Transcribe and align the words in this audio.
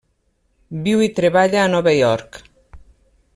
Viu 0.87 1.03
i 1.07 1.09
treballa 1.19 1.61
a 1.65 1.69
Nova 1.75 1.93
York. 1.99 2.41